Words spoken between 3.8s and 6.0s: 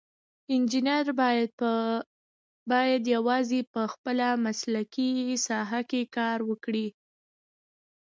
خپله مسلکي ساحه